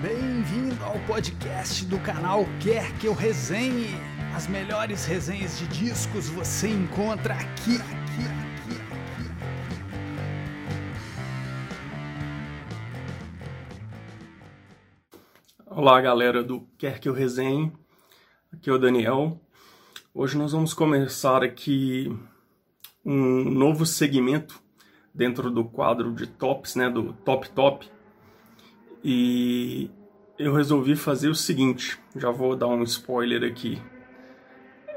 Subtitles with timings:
[0.00, 3.88] Bem-vindo ao podcast do canal Quer Que Eu Resenhe.
[4.32, 9.26] As melhores resenhas de discos você encontra aqui, aqui, aqui, aqui.
[15.66, 17.72] Olá, galera do Quer Que Eu Resenhe.
[18.52, 19.40] Aqui é o Daniel.
[20.14, 22.16] Hoje nós vamos começar aqui
[23.04, 24.62] um novo segmento
[25.12, 27.97] dentro do quadro de tops, né, do Top Top.
[29.02, 29.90] E
[30.38, 33.80] eu resolvi fazer o seguinte, já vou dar um spoiler aqui.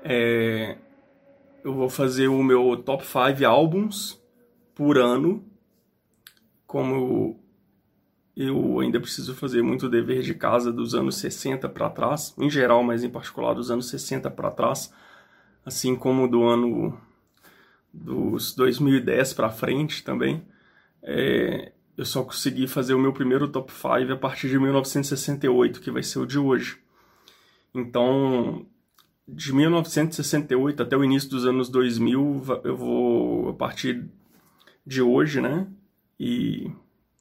[0.04, 0.78] É,
[1.64, 4.22] eu vou fazer o meu top 5 álbuns
[4.74, 5.44] por ano.
[6.66, 7.40] Como
[8.36, 12.84] eu ainda preciso fazer muito dever de casa dos anos 60 para trás, em geral,
[12.84, 14.94] mas em particular dos anos 60 para trás,
[15.66, 16.98] assim como do ano
[17.94, 20.44] dos 2010 para frente também.
[21.04, 25.92] É, eu só consegui fazer o meu primeiro top 5 a partir de 1968, que
[25.92, 26.80] vai ser o de hoje.
[27.76, 28.66] Então,
[29.28, 34.10] de 1968 até o início dos anos 2000, eu vou a partir
[34.84, 35.68] de hoje, né?
[36.20, 36.72] E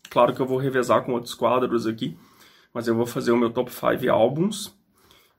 [0.09, 2.17] claro que eu vou revezar com outros quadros aqui,
[2.73, 4.75] mas eu vou fazer o meu top 5 álbuns.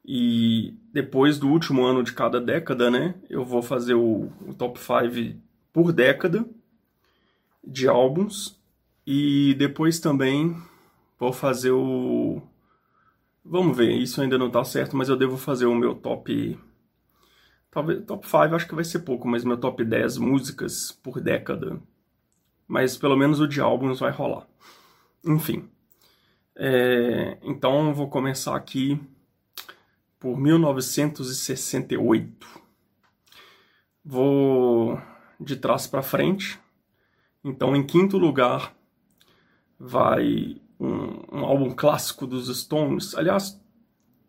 [0.05, 3.15] E depois do último ano de cada década, né?
[3.27, 5.35] Eu vou fazer o, o top 5
[5.73, 6.45] por década
[7.63, 8.60] de álbuns
[9.13, 10.55] e depois também
[11.19, 12.41] vou fazer o.
[13.43, 16.57] Vamos ver, isso ainda não está certo, mas eu devo fazer o meu top.
[17.69, 21.77] Talvez top 5 acho que vai ser pouco, mas meu top 10 músicas por década.
[22.65, 24.47] Mas pelo menos o de álbuns vai rolar.
[25.25, 25.69] Enfim.
[26.55, 28.97] É, então vou começar aqui
[30.19, 32.47] por 1968.
[34.05, 34.97] Vou
[35.37, 36.57] de trás para frente.
[37.43, 38.73] Então, em quinto lugar,
[39.81, 43.15] vai um, um, álbum clássico dos Stones.
[43.15, 43.59] Aliás,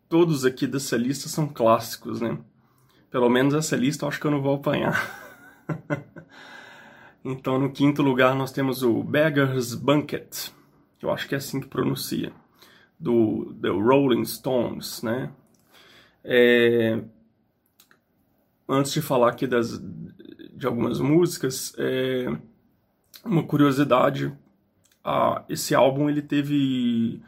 [0.09, 2.39] todos aqui dessa lista são clássicos, né?
[3.11, 5.21] Pelo menos essa lista eu acho que eu não vou apanhar.
[7.23, 10.51] então, no quinto lugar, nós temos o Beggar's Banquet.
[10.99, 12.33] Eu acho que é assim que pronuncia.
[12.99, 15.31] Do The Rolling Stones, né?
[16.23, 16.99] É...
[18.67, 22.35] Antes de falar aqui das, de algumas músicas, é...
[23.23, 24.35] uma curiosidade
[25.03, 27.21] ah, esse álbum ele teve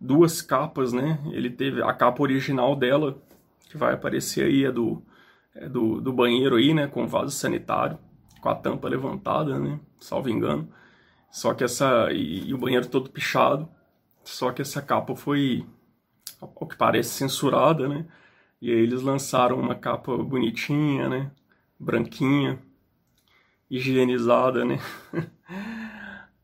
[0.00, 1.18] duas capas, né?
[1.32, 3.22] Ele teve a capa original dela,
[3.68, 5.02] que vai aparecer aí, é do,
[5.54, 6.86] é do, do banheiro aí, né?
[6.86, 7.98] Com vaso sanitário,
[8.40, 9.80] com a tampa levantada, né?
[9.98, 10.68] Salvo engano.
[11.30, 12.12] Só que essa.
[12.12, 13.68] E, e o banheiro todo pichado.
[14.24, 15.66] Só que essa capa foi,
[16.40, 18.06] ao que parece, censurada, né?
[18.60, 21.30] E aí eles lançaram uma capa bonitinha, né?
[21.78, 22.58] Branquinha,
[23.70, 24.78] higienizada, né?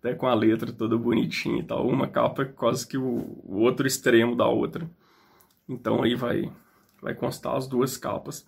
[0.01, 1.87] até com a letra toda bonitinha e tal.
[1.87, 4.91] Uma capa quase que o, o outro extremo da outra.
[5.69, 6.51] Então aí vai,
[7.01, 8.47] vai constar as duas capas.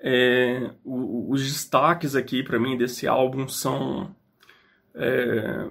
[0.00, 4.14] É, o, os destaques aqui para mim desse álbum são
[4.94, 5.68] é,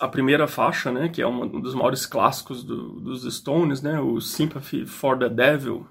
[0.00, 4.20] a primeira faixa, né, que é um dos maiores clássicos do, dos Stones, né, o
[4.20, 5.86] Sympathy for the Devil,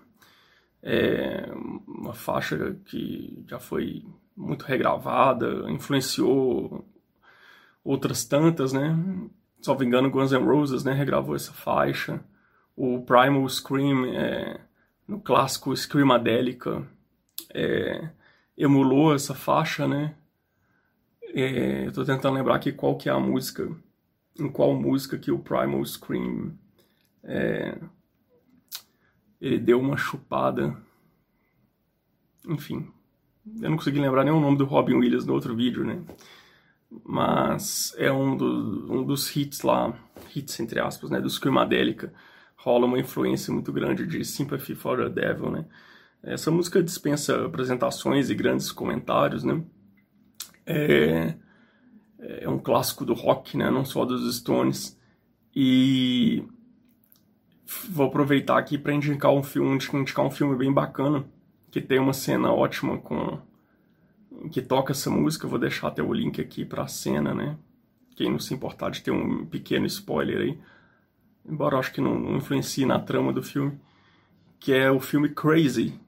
[0.83, 1.49] é
[1.87, 4.03] uma faixa que já foi
[4.35, 6.85] muito regravada, influenciou
[7.83, 8.93] outras tantas, né?
[9.79, 12.23] Me engano, Guns N' Roses, né, regravou essa faixa.
[12.75, 14.59] O Primal Scream, é,
[15.07, 16.87] no clássico Screamadelica,
[17.53, 18.09] é,
[18.57, 20.15] emulou essa faixa, né?
[21.33, 23.69] É, eu tô tentando lembrar aqui qual que é a música,
[24.39, 26.53] em qual música que o Primal Scream
[27.23, 27.77] é,
[29.39, 30.75] ele deu uma chupada.
[32.47, 32.91] Enfim,
[33.61, 36.01] eu não consegui lembrar nem o nome do Robin Williams no outro vídeo, né?
[37.05, 39.93] Mas é um, do, um dos hits lá,
[40.35, 42.13] hits entre aspas, né, do Screamadelica,
[42.57, 45.65] rola uma influência muito grande de Sympathy for the Devil, né.
[46.21, 49.63] Essa música dispensa apresentações e grandes comentários, né.
[50.65, 51.35] É,
[52.19, 54.99] é um clássico do rock, né, não só dos Stones,
[55.55, 56.43] e
[57.89, 61.25] vou aproveitar aqui para indicar um filme, indicar um filme bem bacana,
[61.71, 63.39] que tem uma cena ótima com
[64.49, 67.57] que toca essa música, eu vou deixar até o link aqui para a cena, né?
[68.15, 70.59] Quem não se importar de ter um pequeno spoiler aí,
[71.45, 73.79] embora eu acho que não, não influencie na trama do filme,
[74.59, 75.99] que é o filme Crazy.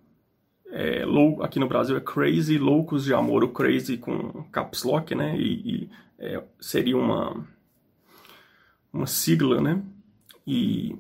[0.72, 5.14] É, lou, aqui no Brasil é Crazy, Loucos de Amor, o Crazy com caps lock,
[5.14, 5.38] né?
[5.38, 7.46] E, e é, seria uma,
[8.92, 9.84] uma sigla, né?
[10.46, 10.96] E,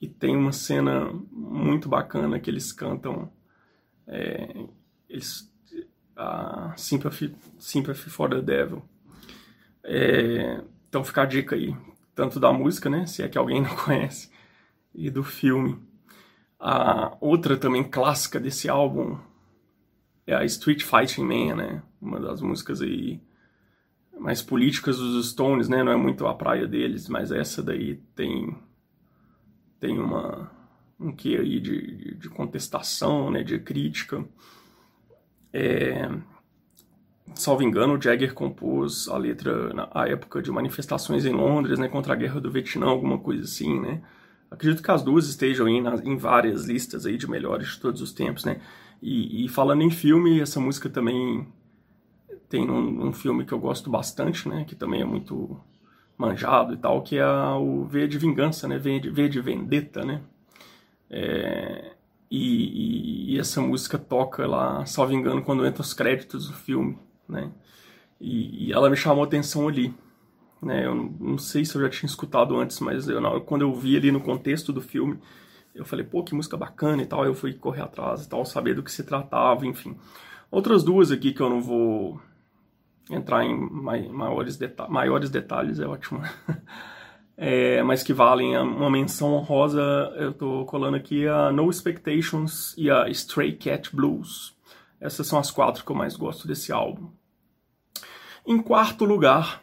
[0.00, 3.30] e tem uma cena muito bacana que eles cantam.
[4.06, 4.64] É,
[5.08, 5.51] eles
[6.22, 8.82] a Sympathy, Sympathy for the Devil.
[9.84, 11.76] É, então fica a dica aí.
[12.14, 14.30] tanto da música, né, se é que alguém não conhece,
[14.94, 15.78] e do filme.
[16.60, 19.18] A outra também clássica desse álbum
[20.26, 23.20] é a Street Fighting Man, né, uma das músicas aí
[24.18, 28.56] mais políticas dos Stones, né, não é muito a praia deles, mas essa daí tem
[29.80, 30.48] tem uma
[31.00, 34.24] um que aí de, de contestação, né, de crítica.
[35.52, 36.08] É,
[37.34, 42.12] salvo engano, o Jagger compôs a letra na época de manifestações em Londres, né, contra
[42.12, 44.02] a guerra do Vietnã, alguma coisa assim, né.
[44.50, 48.12] Acredito que as duas estejam na, em várias listas aí de melhores de todos os
[48.12, 48.60] tempos, né.
[49.00, 51.46] E, e falando em filme, essa música também
[52.48, 55.58] tem um, um, filme que eu gosto bastante, né, que também é muito
[56.18, 60.04] manjado e tal, que é o V de Vingança, né, V de, v de Vendetta,
[60.04, 60.20] né.
[61.10, 61.91] É,
[62.34, 66.98] e, e, essa música toca lá, salvo engano, quando entra os créditos do filme,
[67.28, 67.52] né?
[68.18, 69.94] E, e ela me chamou atenção ali.
[70.62, 70.86] Né?
[70.86, 73.98] Eu não, não, sei se eu já tinha escutado antes, mas eu, quando eu vi
[73.98, 75.18] ali no contexto do filme,
[75.74, 77.22] eu falei, pô, que música bacana e tal.
[77.26, 79.94] Eu fui correr atrás e tal, saber do que se tratava, enfim.
[80.50, 82.18] Outras duas aqui que eu não vou
[83.10, 83.54] entrar em
[84.10, 86.22] maiores, deta maiores detalhes, é ótimo.
[87.44, 89.82] é, mas que valem uma menção honrosa,
[90.14, 94.56] eu tô colando aqui a No Expectations e a Stray Cat Blues.
[95.00, 97.10] Essas são as quatro que eu mais gosto desse álbum.
[98.46, 99.60] Em quarto lugar,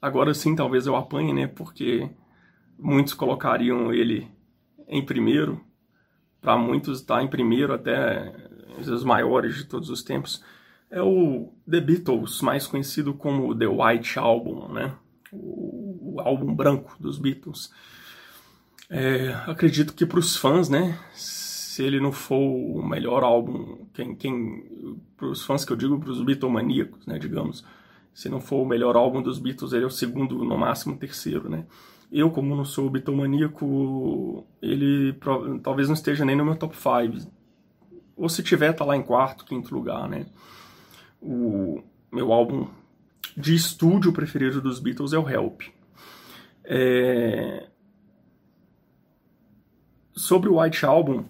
[0.00, 1.46] agora sim talvez eu apanhe, né?
[1.46, 2.08] Porque
[2.78, 4.26] muitos colocariam ele
[4.88, 5.60] em primeiro.
[6.40, 8.34] Para muitos está em primeiro até
[8.78, 10.42] os maiores de todos os tempos.
[10.90, 14.96] É o The Beatles, mais conhecido como The White Album, né?
[15.32, 15.77] o,
[16.20, 17.72] álbum branco dos Beatles.
[18.90, 24.14] É, acredito que para os fãs, né, se ele não for o melhor álbum, quem,
[24.14, 27.64] quem para os fãs que eu digo, para os Beatlemaníacos, né, digamos,
[28.14, 31.48] se não for o melhor álbum dos Beatles, ele é o segundo, no máximo terceiro,
[31.48, 31.66] né.
[32.10, 35.14] Eu, como não sou Beatlemaníaco, ele
[35.62, 37.30] talvez não esteja nem no meu top 5.
[38.16, 40.26] Ou se tiver, tá lá em quarto, quinto lugar, né.
[41.20, 42.66] O meu álbum
[43.36, 45.62] de estúdio preferido dos Beatles é o Help.
[46.70, 47.66] É...
[50.12, 51.24] Sobre o White Album,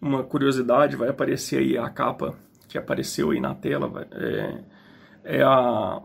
[0.00, 2.34] uma curiosidade, vai aparecer aí a capa
[2.66, 4.62] que apareceu aí na tela, é,
[5.24, 6.00] é a,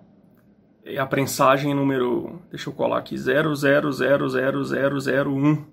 [0.83, 5.65] é a prensagem número, deixa eu colar aqui, 000001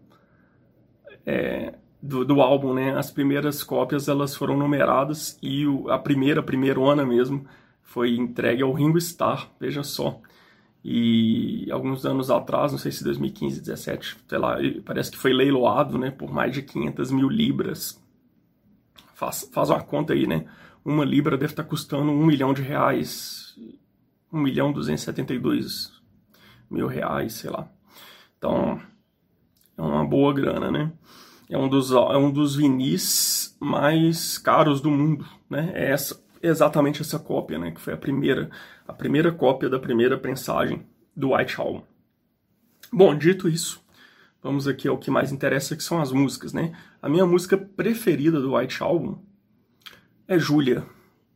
[1.25, 2.97] é, do, do álbum, né?
[2.97, 7.47] As primeiras cópias elas foram numeradas e o, a primeira, primeiro ano mesmo,
[7.83, 10.21] foi entregue ao Ringo Starr, veja só.
[10.83, 15.99] E alguns anos atrás, não sei se 2015, 17, sei lá, parece que foi leiloado
[15.99, 18.03] né, por mais de 500 mil libras.
[19.15, 20.47] Faz, faz uma conta aí, né?
[20.83, 23.55] Uma libra deve estar custando um milhão de reais,
[24.33, 25.93] um milhão 272
[26.71, 27.69] mil reais, sei lá.
[28.39, 28.81] Então,
[29.77, 30.91] é uma boa grana, né?
[31.51, 35.71] É um dos, é um dos vinis mais caros do mundo, né?
[35.75, 38.51] É essa, exatamente essa cópia, né, que foi a primeira,
[38.87, 41.83] a primeira cópia da primeira prensagem do White Album.
[42.93, 43.85] Bom, dito isso,
[44.43, 46.77] vamos aqui ao que mais interessa, que são as músicas, né?
[47.01, 49.23] A minha música preferida do White Album
[50.27, 50.85] é Julia.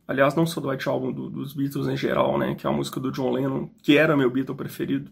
[0.07, 2.55] Aliás, não só do White Album, do, dos Beatles em geral, né?
[2.55, 5.11] Que é a música do John Lennon, que era meu Beatle preferido.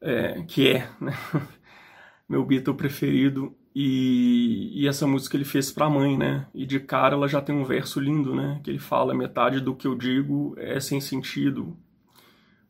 [0.00, 1.12] É, que é, né?
[2.28, 3.56] meu Beatle preferido.
[3.74, 6.46] E, e, essa música ele fez para a mãe, né?
[6.54, 8.60] E de cara ela já tem um verso lindo, né?
[8.62, 11.74] Que ele fala: metade do que eu digo é sem sentido,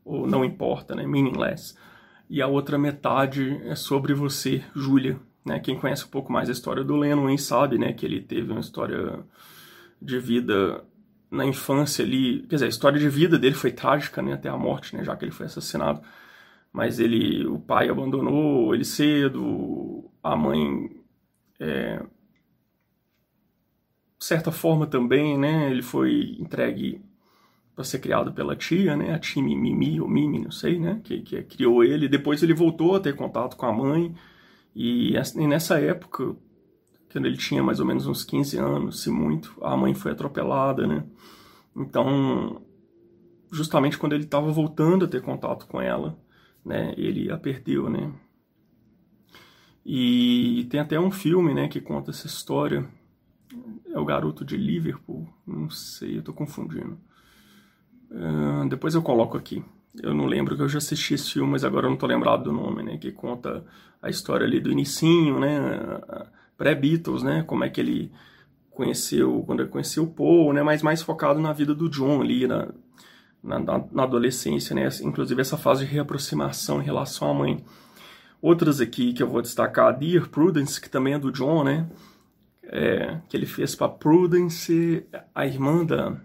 [0.04, 1.04] ou não importa, né?
[1.04, 1.76] Meaningless.
[2.30, 5.18] E a outra metade é sobre você, Júlia.
[5.44, 5.59] Né?
[5.59, 7.92] Quem conhece um pouco mais a história do Lennon sabe, né?
[7.92, 9.18] Que ele teve uma história
[10.00, 10.85] de vida
[11.30, 12.42] na infância ali.
[12.49, 14.35] Quer dizer, a história de vida dele foi trágica, né?
[14.35, 15.04] Até a morte, né?
[15.04, 16.00] Já que ele foi assassinado
[16.73, 20.91] mas ele, o pai abandonou ele cedo, a mãe,
[21.61, 22.02] é,
[24.19, 27.02] de certa forma também, né, ele foi entregue
[27.75, 31.21] para ser criado pela tia, né, a tia Mimi ou Mimi, não sei, né, que,
[31.21, 32.09] que criou ele.
[32.09, 34.14] Depois ele voltou a ter contato com a mãe
[34.75, 36.35] e, e nessa época,
[37.12, 40.87] quando ele tinha mais ou menos uns 15 anos, se muito, a mãe foi atropelada,
[40.87, 41.05] né.
[41.76, 42.62] Então,
[43.50, 46.19] justamente quando ele estava voltando a ter contato com ela,
[46.64, 48.12] né, ele a perdeu, né.
[49.85, 52.88] E tem até um filme, né, que conta essa história.
[53.92, 56.99] É o Garoto de Liverpool, não sei, eu tô confundindo.
[58.11, 59.62] Uh, depois eu coloco aqui.
[60.02, 62.45] Eu não lembro que eu já assisti esse filme, mas agora eu não tô lembrado
[62.45, 63.64] do nome, né, que conta
[64.00, 65.59] a história ali do inicinho, né,
[66.57, 68.11] pré-Beatles, né, como é que ele
[68.71, 72.47] conheceu, quando ele conheceu o Paul, né, mas mais focado na vida do John ali,
[72.47, 72.69] na,
[73.42, 74.88] na, na, adolescência, né?
[75.02, 77.64] Inclusive essa fase de reaproximação em relação à mãe.
[78.40, 81.88] Outras aqui que eu vou destacar, Dear Prudence, que também é do John, né?
[82.64, 86.16] É, que ele fez para Prudence, a irmã da,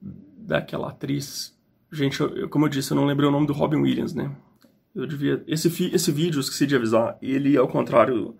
[0.00, 1.54] daquela atriz.
[1.92, 4.34] Gente, eu, como eu disse, eu não lembrei o nome do Robin Williams, né?
[4.94, 5.42] Eu devia.
[5.46, 8.36] Esse, esse vídeo, esqueci de avisar, ele, ao contrário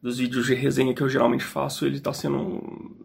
[0.00, 2.96] dos vídeos de resenha que eu geralmente faço, ele tá sendo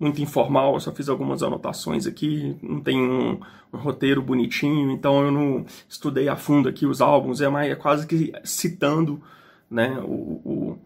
[0.00, 3.38] muito informal, eu só fiz algumas anotações aqui, não tem um,
[3.70, 7.74] um, roteiro bonitinho, então eu não estudei a fundo aqui os álbuns, é, mais, é
[7.74, 9.22] quase que citando,
[9.70, 10.78] né, o, o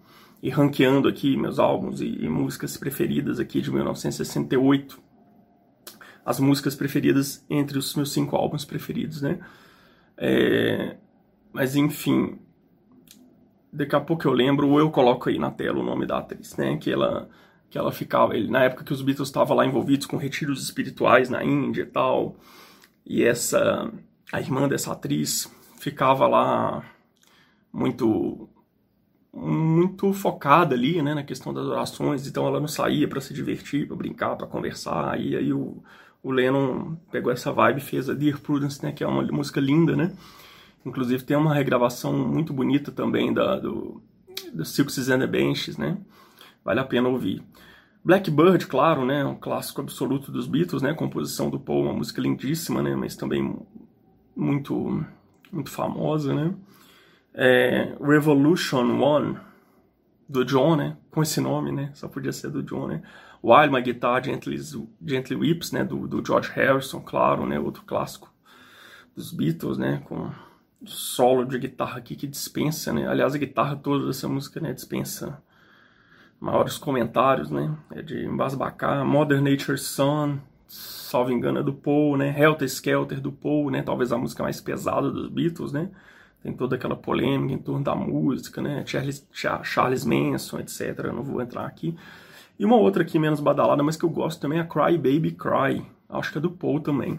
[0.43, 5.01] e ranqueando aqui meus álbuns e, e, músicas preferidas aqui de 1968,
[6.27, 9.39] as músicas preferidas entre os meus cinco álbuns preferidos, né,
[10.19, 10.97] é,
[11.53, 12.37] mas enfim,
[13.73, 16.57] daqui a pouco eu lembro, ou eu coloco aí na tela o nome da atriz,
[16.57, 17.29] né, que ela
[17.75, 21.29] que ela ficava, ele, na época que os Beatles estavam lá envolvidos com retiros espirituais
[21.29, 22.37] na Índia e tal,
[23.05, 23.93] e essa,
[24.33, 26.85] a irmã dessa atriz ficava lá
[27.73, 28.49] muito
[29.33, 33.89] muito focada ali, né, na questão das orações, então ela não saía para se divertir,
[33.89, 35.83] para brincar, para conversar, e aí o,
[36.23, 39.61] o Lennon pegou essa vibe e fez a Dear Prudence, né, que é uma música
[39.61, 40.13] linda, né,
[40.87, 44.01] inclusive tem uma regravação muito bonita também da, do,
[44.53, 45.99] do Silks and the Benches, né,
[46.65, 47.43] vale a pena ouvir.
[48.05, 52.83] Blackbird, claro, né, um clássico absoluto dos Beatles, né, composição do Paul, uma música lindíssima,
[52.83, 53.59] né, mas também
[54.37, 55.05] muito
[55.51, 56.55] muito famosa, né.
[57.33, 59.39] É, Revolution One
[60.29, 63.03] do John, né, com esse nome, né, só podia ser do John, né.
[63.43, 64.59] While My Guitar Gently,
[65.05, 68.31] Gently Weeps, né, do, do George Harrison, claro, né, outro clássico
[69.17, 70.31] dos Beatles, né, com
[70.85, 73.09] solo de guitarra aqui que dispensa, né.
[73.09, 75.43] Aliás, a guitarra toda dessa música, né, dispensa
[76.45, 77.75] maiores comentários, né?
[77.91, 79.03] É de embasbacar.
[79.05, 82.39] Modern Nature Son, salvo engano, é do Paul, né?
[82.39, 83.83] Helter Skelter do Paul, né?
[83.83, 85.89] Talvez a música mais pesada dos Beatles, né?
[86.43, 88.85] Tem toda aquela polêmica em torno da música, né?
[88.85, 89.27] Charles,
[89.63, 90.99] Charles Manson, etc.
[91.05, 91.97] Eu não vou entrar aqui.
[92.59, 95.83] E uma outra aqui menos badalada, mas que eu gosto também é Cry Baby Cry.
[96.11, 97.19] Acho que é do Paul também.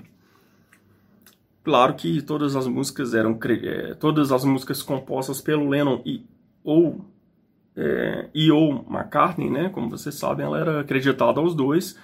[1.63, 6.24] Claro que todas as músicas eram é, todas as músicas compostas pelo Lennon e
[6.63, 7.03] ou
[7.77, 11.98] é, e ou McCartney, né, como vocês sabem, ela era acreditada aos dois,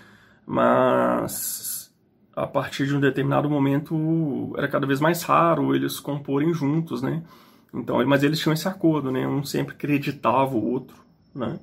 [0.45, 1.93] mas
[2.35, 7.23] a partir de um determinado momento era cada vez mais raro eles comporem juntos, né?
[7.73, 9.27] Então, mas eles tinham esse acordo, né?
[9.27, 10.97] Um sempre acreditava o outro,
[11.33, 11.59] né?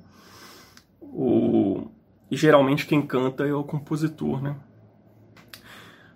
[1.01, 1.87] O,
[2.29, 4.55] e geralmente quem canta é o compositor, né?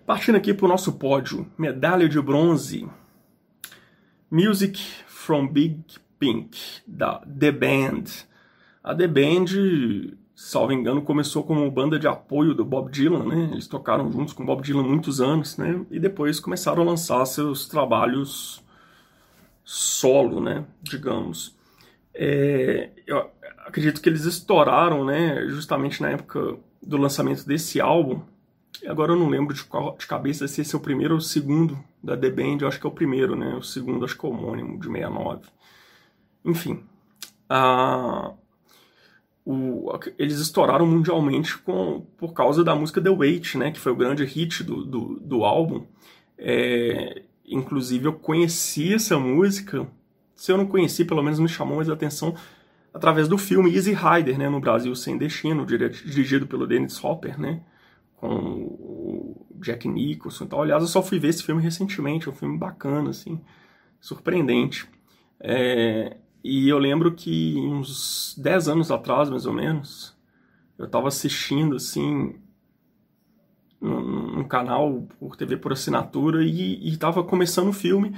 [0.06, 2.88] Partindo aqui para o nosso pódio, medalha de bronze,
[4.30, 5.84] Music from Big
[6.24, 8.04] Pink, da The Band.
[8.82, 13.50] A The Band, salvo engano, começou como banda de apoio do Bob Dylan, né?
[13.52, 15.84] Eles tocaram juntos com Bob Dylan muitos anos, né?
[15.90, 18.64] E depois começaram a lançar seus trabalhos
[19.62, 20.64] solo, né?
[20.82, 21.54] Digamos.
[22.14, 23.30] É, eu
[23.66, 25.46] acredito que eles estouraram, né?
[25.48, 28.22] Justamente na época do lançamento desse álbum.
[28.86, 31.22] Agora eu não lembro de, qual, de cabeça se esse é o primeiro ou o
[31.22, 32.58] segundo da The Band.
[32.62, 33.54] Eu acho que é o primeiro, né?
[33.56, 35.42] O segundo acho que é o homônimo, de 69.
[36.44, 36.82] Enfim,
[39.44, 43.96] o, eles estouraram mundialmente com, por causa da música The Wait, né, que foi o
[43.96, 45.86] grande hit do, do, do álbum.
[46.38, 49.86] É, inclusive, eu conheci essa música,
[50.34, 52.34] se eu não conheci, pelo menos me chamou mais a atenção
[52.92, 57.60] através do filme Easy Rider, né, no Brasil Sem Destino, dirigido pelo Dennis Hopper, né,
[58.16, 60.44] com o Jack Nicholson.
[60.44, 63.40] Então, aliás, eu só fui ver esse filme recentemente, é um filme bacana, assim,
[64.00, 64.88] surpreendente.
[65.40, 70.14] É, e eu lembro que uns 10 anos atrás, mais ou menos,
[70.78, 72.34] eu estava assistindo, assim,
[73.80, 78.14] num, canal por TV por assinatura e estava começando o filme.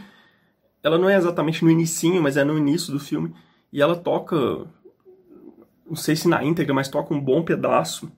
[0.82, 3.32] Ela não é exatamente no inicinho, mas é no início do filme.
[3.72, 4.36] E ela toca,
[5.88, 8.10] não sei se na íntegra, mas toca um bom pedaço.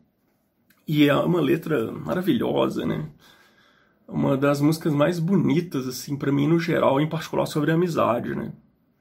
[0.86, 3.10] E é uma letra maravilhosa, né?
[4.06, 8.34] Uma das músicas mais bonitas, assim, para mim no geral, em particular sobre a amizade,
[8.34, 8.54] né?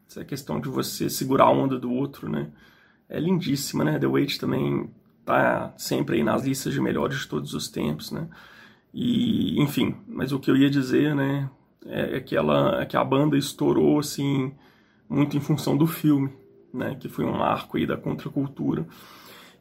[0.10, 2.50] Essa questão de você segurar a onda do outro, né?
[3.10, 4.00] É lindíssima, né?
[4.00, 4.90] The Wait também
[5.26, 8.28] tá sempre aí nas listas de melhores de todos os tempos, né?
[8.94, 11.50] E, enfim, mas o que eu ia dizer, né,
[11.86, 14.54] é, é que ela, é que a banda estourou assim
[15.10, 16.32] muito em função do filme,
[16.74, 18.88] né, que foi um marco aí da contracultura.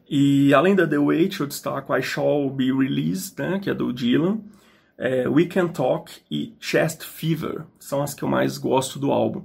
[0.09, 3.93] E além da The Wait, eu destaco I Shall Be Released, né, que é do
[3.93, 4.39] Dylan,
[4.97, 9.43] é, We Can Talk e Chest Fever, são as que eu mais gosto do álbum.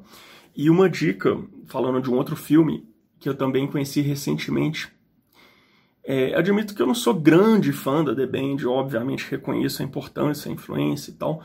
[0.55, 2.87] E uma dica, falando de um outro filme
[3.19, 4.91] que eu também conheci recentemente,
[6.05, 10.51] É, admito que eu não sou grande fã da The Band, obviamente reconheço a importância,
[10.51, 11.45] a influência e tal,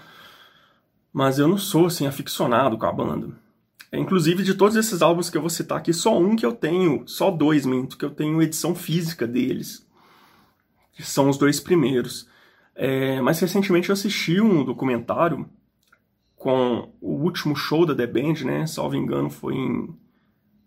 [1.13, 3.27] mas eu não sou assim aficionado com a banda.
[3.91, 6.53] É, inclusive de todos esses álbuns que eu vou citar aqui, só um que eu
[6.53, 9.85] tenho, só dois, minto, que eu tenho edição física deles,
[10.93, 12.27] que são os dois primeiros.
[12.73, 15.47] É, mais recentemente eu assisti um documentário
[16.37, 18.65] com o último show da The Band, né?
[18.65, 19.93] Salvo engano, foi em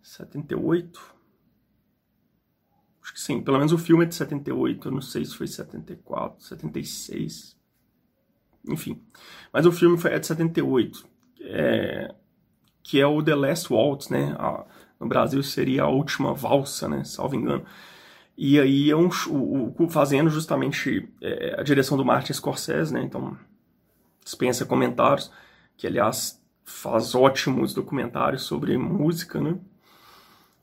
[0.02, 1.20] 78
[3.10, 5.48] Acho que sim, pelo menos o filme é de 78, eu não sei se foi
[5.48, 7.56] 74, 76.
[8.68, 9.02] Enfim.
[9.52, 11.04] Mas o filme foi, é de 78.
[11.42, 12.14] É,
[12.82, 14.36] que é o The Last Waltz, né?
[14.38, 14.64] A,
[15.00, 17.02] no Brasil seria a última valsa, né?
[17.02, 17.64] Salvo engano.
[18.36, 23.02] E aí é um, o, o, fazendo justamente é, a direção do Martin Scorsese, né?
[23.02, 23.36] Então
[24.22, 25.32] dispensa comentários,
[25.80, 29.58] que aliás faz ótimos documentários sobre música, né?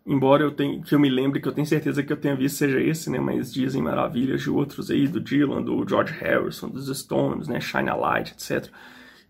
[0.06, 2.56] embora eu tenha, que eu me lembre que eu tenho certeza que eu tenha visto
[2.56, 6.88] seja esse, né, mas dizem maravilhas de outros aí, do Dylan, do George Harrison, dos
[6.98, 8.72] Stones, né, Shine a Light, etc.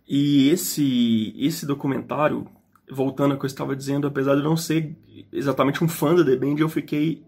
[0.06, 2.48] E esse esse documentário,
[2.92, 4.94] voltando ao que eu estava dizendo, apesar de eu não ser
[5.32, 7.24] exatamente um fã da The Band, eu fiquei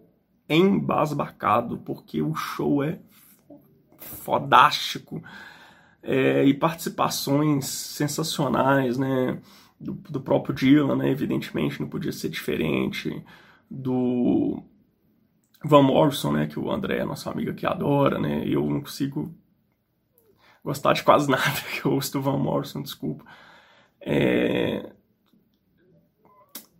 [0.50, 3.00] embasbacado, porque o show é
[3.98, 5.24] fodástico.
[6.12, 9.40] É, e participações sensacionais, né?
[9.80, 11.10] do, do próprio Dylan, né?
[11.10, 13.24] Evidentemente, não podia ser diferente.
[13.70, 14.62] Do
[15.64, 16.48] Van Morrison, né?
[16.48, 18.44] Que o André, nosso amigo aqui, adora, né?
[18.46, 19.34] Eu não consigo
[20.64, 23.24] gostar de quase nada que eu ouço do Van Morrison, desculpa.
[24.02, 24.92] É...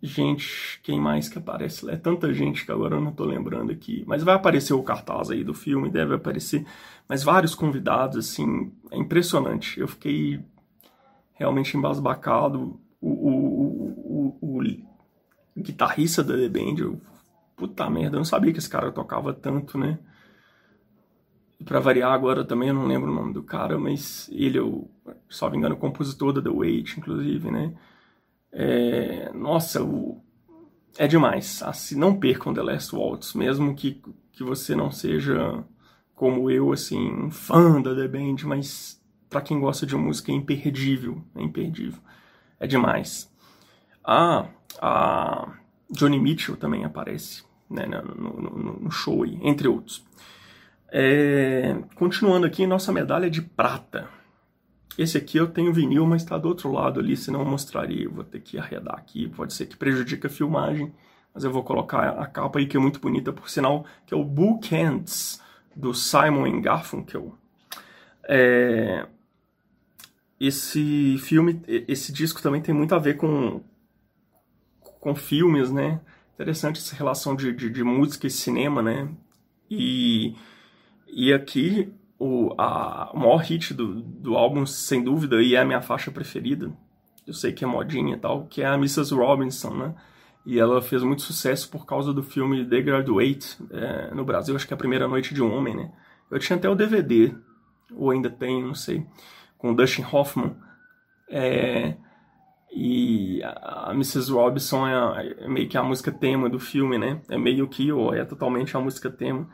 [0.02, 1.88] Gente, quem mais que aparece?
[1.90, 4.02] É tanta gente que agora eu não tô lembrando aqui.
[4.06, 6.64] Mas vai aparecer o cartaz aí do filme, deve aparecer.
[7.06, 9.78] Mas vários convidados, assim, é impressionante.
[9.78, 10.42] Eu fiquei
[11.34, 17.00] realmente embasbacado o, o, o, o guitarrista da The Band, eu,
[17.56, 19.98] puta merda, eu não sabia que esse cara tocava tanto, né?
[21.58, 24.62] E pra variar agora também, eu não lembro o nome do cara, mas ele é
[24.62, 24.88] o,
[25.28, 27.74] só me engano, o compositor da The Wait, inclusive, né?
[28.52, 30.22] É, nossa, o,
[30.98, 31.62] é demais.
[31.62, 34.02] Assim, não percam The Last Waltz, mesmo que,
[34.32, 35.64] que você não seja
[36.14, 40.34] como eu, assim, um fã da The Band, mas para quem gosta de música é
[40.34, 42.00] imperdível, é imperdível
[42.60, 43.32] é demais.
[44.04, 44.46] Ah,
[44.80, 45.54] a
[45.90, 50.04] Johnny Mitchell também aparece né, no, no, no show, aí, entre outros.
[50.92, 54.08] É, continuando aqui, nossa medalha de prata.
[55.00, 58.06] Esse aqui eu tenho vinil, mas está do outro lado ali, senão eu mostraria.
[58.06, 60.92] Vou ter que arredar aqui, pode ser que prejudique a filmagem.
[61.32, 64.16] Mas eu vou colocar a capa aí, que é muito bonita, por sinal, que é
[64.16, 65.40] o Bookends,
[65.74, 67.34] do Simon Garfunkel.
[68.28, 69.06] É,
[70.38, 73.62] esse filme, esse disco também tem muito a ver com,
[74.82, 75.98] com filmes, né?
[76.34, 79.08] Interessante essa relação de, de, de música e cinema, né?
[79.70, 80.36] E,
[81.08, 85.64] e aqui o, a, o maior hit do, do álbum, sem dúvida, e é a
[85.64, 86.70] minha faixa preferida,
[87.26, 89.14] eu sei que é modinha e tal, que é a Mrs.
[89.14, 89.94] Robinson, né?
[90.46, 94.66] E ela fez muito sucesso por causa do filme The Graduate, é, no Brasil, acho
[94.66, 95.90] que é a primeira noite de um homem, né?
[96.30, 97.34] Eu tinha até o DVD,
[97.94, 99.04] ou ainda tenho, não sei
[99.60, 100.56] com Dustin Hoffman.
[101.28, 101.94] É,
[102.72, 104.32] e a Mrs.
[104.32, 107.20] Robinson é, é, meio que a música tema do filme, né?
[107.28, 109.48] É meio que, ou é totalmente a música tema.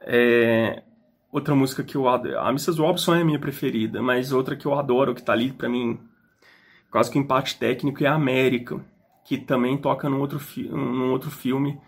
[0.00, 0.82] É,
[1.32, 2.38] outra música que eu adoro.
[2.38, 2.78] A Mrs.
[2.78, 5.98] Robinson é a minha preferida, mas outra que eu adoro, que tá ali pra mim,
[6.90, 8.84] quase que um empate técnico, é a América,
[9.24, 10.38] que também toca num outro,
[10.70, 11.80] num outro filme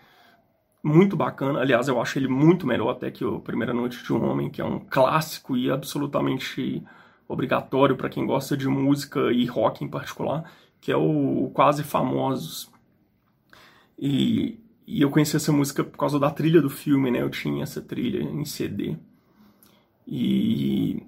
[0.82, 1.60] muito bacana.
[1.60, 4.62] Aliás, eu acho ele muito melhor até que o Primeira Noite de um Homem, que
[4.62, 6.82] é um clássico e absolutamente
[7.28, 12.70] obrigatório para quem gosta de música e rock em particular, que é o Quase Famosos.
[13.98, 17.22] E, e eu conheci essa música por causa da trilha do filme, né?
[17.22, 18.96] Eu tinha essa trilha em CD.
[20.06, 21.02] E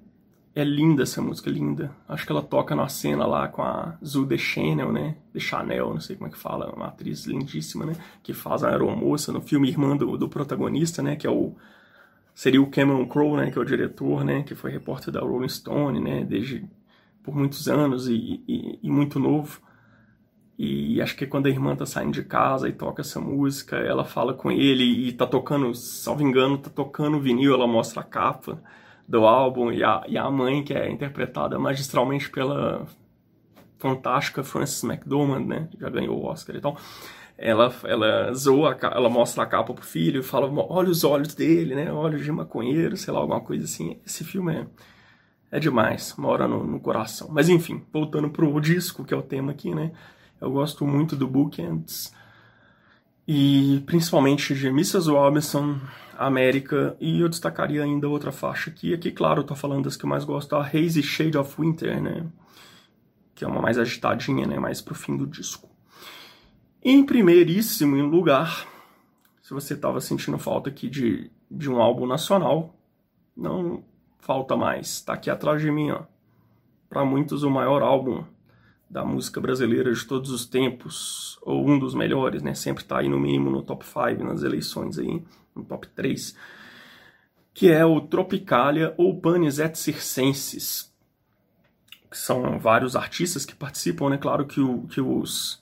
[0.55, 1.91] é linda essa música, linda.
[2.07, 5.15] Acho que ela toca na cena lá com a Zu de Chanel, né?
[5.33, 7.95] De Chanel, não sei como é que fala, uma atriz lindíssima, né?
[8.23, 11.15] Que faz a aeromoça no filme Irmã do, do protagonista, né?
[11.15, 11.55] Que é o
[12.33, 15.49] seria o Cameron Crowe, né, que é o diretor, né, que foi repórter da Rolling
[15.49, 16.67] Stone, né, desde
[17.23, 19.59] por muitos anos e, e, e, muito novo.
[20.57, 24.05] E acho que quando a irmã tá saindo de casa e toca essa música, ela
[24.05, 28.61] fala com ele e tá tocando, salvo engano, tá tocando vinil, ela mostra a capa
[29.07, 32.85] do álbum e a, e a mãe, que é interpretada magistralmente pela
[33.77, 36.77] fantástica Frances McDormand, né, já ganhou o Oscar e tal
[37.37, 41.91] ela, ela zoa, ela mostra a capa pro filho, fala, olha os olhos dele, né?
[41.91, 43.99] Olhos de maconheiro, sei lá, alguma coisa assim.
[44.05, 44.67] Esse filme é,
[45.51, 47.29] é demais, mora no, no coração.
[47.31, 49.91] Mas enfim, voltando pro disco, que é o tema aqui, né?
[50.41, 52.11] Eu gosto muito do Bookends.
[53.27, 55.09] E principalmente de Mrs.
[55.09, 55.77] Robinson,
[56.17, 58.93] América, e eu destacaria ainda outra faixa aqui.
[58.93, 62.01] Aqui, claro, eu tô falando das que eu mais gosto, a Hazy Shade of Winter,
[62.01, 62.25] né?
[63.35, 64.57] Que é uma mais agitadinha, né?
[64.57, 65.69] Mais pro fim do disco.
[66.81, 68.65] Em primeiríssimo lugar,
[69.41, 72.73] se você estava sentindo falta aqui de, de um álbum nacional,
[73.35, 73.83] não
[74.19, 75.01] falta mais.
[75.01, 76.03] Tá aqui atrás de mim, ó.
[76.89, 78.23] Para muitos, o maior álbum
[78.89, 82.53] da música brasileira de todos os tempos, ou um dos melhores, né?
[82.53, 85.21] Sempre tá aí no mínimo no top 5 nas eleições aí,
[85.55, 86.35] no top 3,
[87.53, 90.93] que é o Tropicalia ou Panis et Circenses,
[92.09, 94.17] que são vários artistas que participam, né?
[94.17, 95.61] Claro que, o, que os,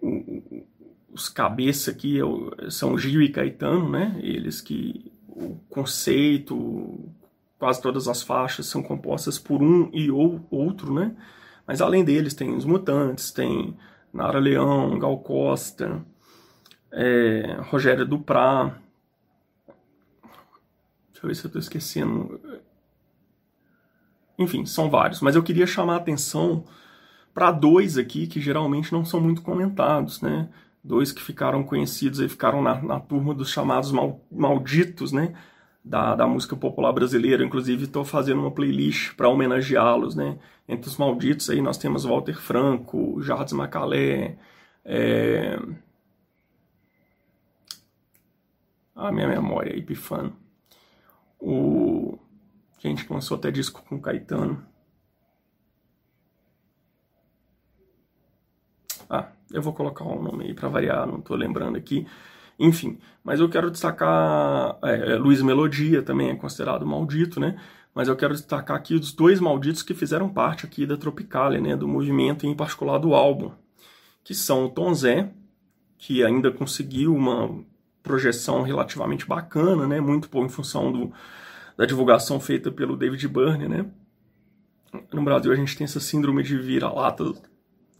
[0.00, 0.64] o,
[1.12, 4.20] os cabeça aqui é são Gil e Caetano, né?
[4.22, 7.00] Eles que o conceito,
[7.58, 11.16] quase todas as faixas são compostas por um e ou outro, né?
[11.66, 13.76] Mas além deles tem os Mutantes, tem
[14.12, 16.04] Nara Leão, Gal Costa,
[16.92, 18.78] é, Rogério Duprá.
[21.12, 22.40] Deixa eu ver se eu estou esquecendo.
[24.38, 25.20] Enfim, são vários.
[25.20, 26.64] Mas eu queria chamar a atenção
[27.32, 30.48] para dois aqui que geralmente não são muito comentados, né?
[30.84, 35.34] Dois que ficaram conhecidos e ficaram na, na turma dos chamados mal, malditos, né?
[35.84, 37.44] Da, da música popular brasileira.
[37.44, 40.38] Inclusive, estou fazendo uma playlist para homenageá-los, né?
[40.68, 44.38] Entre os malditos aí nós temos Walter Franco, Jardim Macalé,
[44.84, 45.58] é...
[48.94, 50.36] a minha memória, Epifano.
[51.38, 52.18] O
[52.78, 54.64] gente que lançou até disco com Caetano.
[59.08, 62.06] Ah, eu vou colocar um nome aí para variar, não estou lembrando aqui.
[62.62, 64.78] Enfim, mas eu quero destacar.
[64.84, 67.60] É, é, Luiz Melodia também é considerado maldito, né?
[67.92, 71.74] Mas eu quero destacar aqui os dois malditos que fizeram parte aqui da Tropicalia, né?
[71.74, 73.50] Do movimento em particular do álbum.
[74.22, 75.32] Que são o Tom Zé,
[75.98, 77.52] que ainda conseguiu uma
[78.00, 80.00] projeção relativamente bacana, né?
[80.00, 81.12] Muito bom em função do,
[81.76, 83.86] da divulgação feita pelo David Byrne, né?
[85.12, 87.42] No Brasil a gente tem essa síndrome de vira-latas,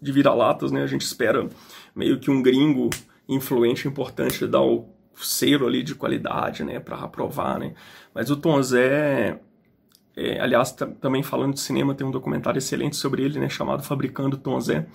[0.01, 0.85] de vira-latas, né?
[0.85, 1.49] A gente espera
[1.97, 2.91] meio que um gringo
[3.35, 7.75] influente, importante dar o selo ali de qualidade, né, para aprovar, né.
[8.15, 9.41] Mas o Tom Zé,
[10.17, 14.37] é, aliás, também falando de cinema, tem um documentário excelente sobre ele, né, chamado Fabricando
[14.37, 14.87] Tom Zé.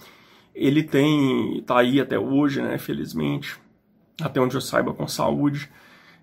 [0.53, 3.57] Ele tem, tá aí até hoje, né, felizmente,
[4.21, 5.69] até onde eu saiba, com saúde.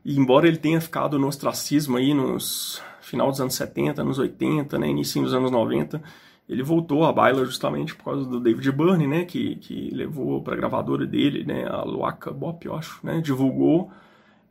[0.04, 4.78] E embora ele tenha ficado no ostracismo aí nos final dos anos 70, anos 80,
[4.78, 6.02] né, início dos anos 90,
[6.48, 10.54] ele voltou à baila justamente por causa do David Byrne, né, que, que levou para
[10.54, 13.90] a gravadora dele, né, a Luaca Bop, eu acho, né, divulgou.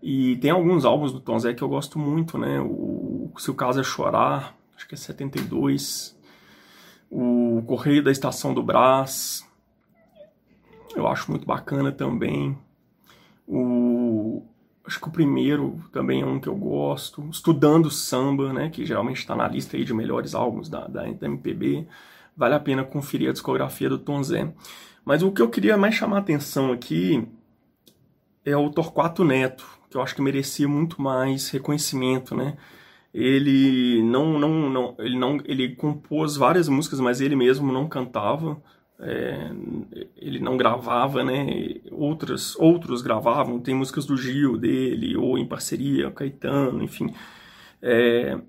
[0.02, 3.54] E tem alguns álbuns do Tom Zé que eu gosto muito, né, o Se o
[3.54, 6.18] Caso é Chorar, acho que é 72,
[7.10, 9.48] o Correio da Estação do Brás,
[10.96, 12.58] eu acho muito bacana também.
[13.48, 14.44] O
[14.86, 17.28] acho que o primeiro também é um que eu gosto.
[17.30, 21.88] Estudando Samba, né, que geralmente está na lista aí de melhores álbuns da, da, MPB.
[22.36, 24.54] Vale a pena conferir a discografia do Tom Zé.
[25.06, 27.28] Mas o que eu queria mais chamar a atenção aqui
[28.46, 32.58] é o Torquato Neto, que eu acho que merecia muito mais reconhecimento, né?
[33.14, 38.62] Ele não, não, não, ele não, ele compôs várias músicas, mas ele mesmo não cantava.
[39.06, 39.52] É,
[40.16, 41.46] ele não gravava, né?
[41.92, 43.60] Outras, outros gravavam.
[43.60, 47.14] Tem músicas do Gil dele ou em parceria, Caetano, enfim.
[47.82, 48.40] É,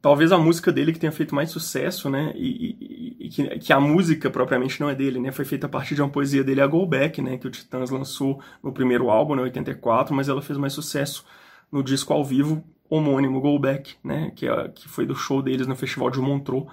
[0.00, 2.32] talvez a música dele que tenha feito mais sucesso, né?
[2.36, 5.32] E, e, e que, que, a música propriamente não é dele, né?
[5.32, 7.36] Foi feita a partir de uma poesia dele, a Go Back, né?
[7.36, 9.42] Que o Titãs lançou no primeiro álbum, né?
[9.42, 11.24] 84, mas ela fez mais sucesso
[11.70, 14.32] no disco ao vivo homônimo Go Back, né?
[14.34, 16.66] Que, é, que foi do show deles no Festival de Montreux.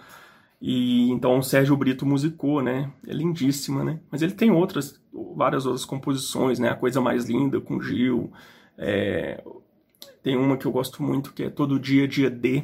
[0.68, 2.92] E então o Sérgio Brito musicou, né?
[3.08, 4.00] É lindíssima, né?
[4.10, 5.00] Mas ele tem outras,
[5.36, 6.70] várias outras composições, né?
[6.70, 8.34] A Coisa Mais Linda com Gil.
[8.76, 9.44] É...
[10.24, 12.64] Tem uma que eu gosto muito que é Todo Dia Dia D,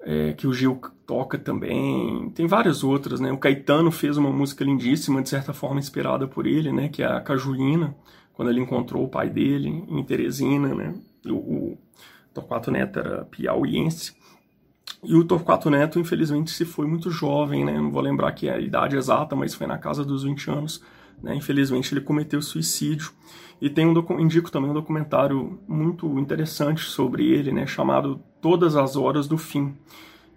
[0.00, 2.30] é, que o Gil toca também.
[2.30, 3.30] Tem várias outras, né?
[3.30, 6.88] O Caetano fez uma música lindíssima, de certa forma inspirada por ele, né?
[6.88, 7.94] Que é a Cajuína,
[8.32, 10.96] quando ele encontrou o pai dele em Teresina, né?
[11.26, 11.78] O, o
[12.34, 14.16] Torquato Neto era piauiense.
[15.02, 17.78] E o Torquato Neto, infelizmente, se foi muito jovem, né?
[17.78, 20.82] Não vou lembrar é a idade exata, mas foi na casa dos 20 anos.
[21.22, 21.34] Né?
[21.34, 23.12] Infelizmente, ele cometeu suicídio.
[23.60, 27.66] E tem um indico também um documentário muito interessante sobre ele, né?
[27.66, 29.74] Chamado Todas as Horas do Fim.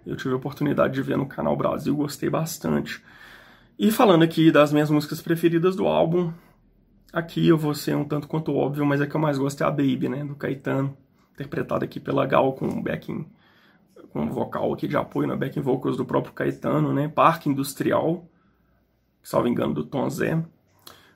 [0.06, 3.02] Eu tive a oportunidade de ver no canal Brasil, gostei bastante.
[3.78, 6.32] E falando aqui das minhas músicas preferidas do álbum,
[7.12, 9.66] aqui eu vou ser um tanto quanto óbvio, mas a que eu mais gosto é
[9.66, 10.24] a Baby, né?
[10.24, 10.96] Do Caetano,
[11.34, 13.26] interpretada aqui pela Gal com backing
[14.12, 17.08] com vocal aqui de apoio na backing vocals do próprio Caetano, né?
[17.08, 18.24] Parque Industrial,
[19.22, 20.42] salvo engano, do Tom Zé.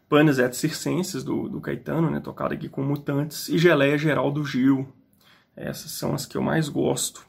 [0.08, 4.44] Panis et Circenses, do, do Caetano, né, tocado aqui com Mutantes, e Geleia Geral do
[4.44, 4.86] Gil.
[5.56, 7.26] Essas são as que eu mais gosto.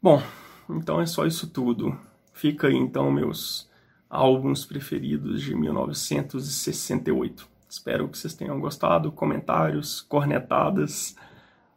[0.00, 0.22] Bom,
[0.70, 1.98] então é só isso tudo.
[2.32, 3.68] Fica aí então meus
[4.08, 7.48] álbuns preferidos de 1968.
[7.68, 9.10] Espero que vocês tenham gostado.
[9.12, 11.16] Comentários, cornetadas,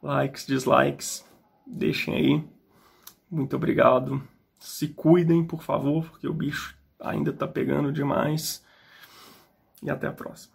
[0.01, 1.25] likes, dislikes,
[1.71, 2.43] deixem aí.
[3.29, 4.21] Muito obrigado.
[4.59, 8.63] Se cuidem, por favor, porque o bicho ainda tá pegando demais.
[9.81, 10.53] E até a próxima.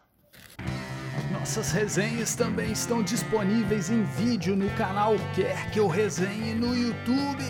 [1.33, 7.45] Nossas resenhas também estão disponíveis em vídeo no canal Quer Que Eu Resenhe no YouTube.